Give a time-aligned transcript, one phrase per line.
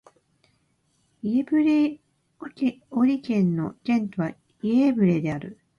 [1.21, 2.01] イェヴレ
[2.89, 4.31] ボリ県の県都は
[4.63, 5.59] イェーヴレである